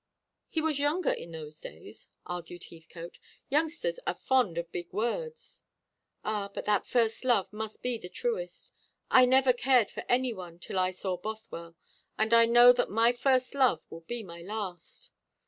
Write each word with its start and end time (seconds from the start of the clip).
"He 0.49 0.61
was 0.61 0.79
younger 0.79 1.11
in 1.11 1.29
those 1.29 1.61
days," 1.61 2.09
argued 2.25 2.63
Heathcote. 2.71 3.19
"Youngsters 3.49 3.99
are 4.07 4.15
fond 4.15 4.57
of 4.57 4.71
big 4.71 4.91
words." 4.91 5.61
"Ah, 6.23 6.49
but 6.51 6.65
that 6.65 6.87
first 6.87 7.23
love 7.23 7.53
must 7.53 7.83
be 7.83 7.99
the 7.99 8.09
truest. 8.09 8.73
I 9.11 9.25
never 9.25 9.53
cared 9.53 9.91
for 9.91 10.03
any 10.09 10.33
one 10.33 10.57
till 10.57 10.79
I 10.79 10.89
saw 10.89 11.17
Bothwell; 11.17 11.75
and 12.17 12.33
I 12.33 12.47
know 12.47 12.73
that 12.73 12.89
my 12.89 13.11
first 13.11 13.53
love 13.53 13.83
will 13.91 14.01
be 14.01 14.23
my 14.23 14.41
last." 14.41 15.11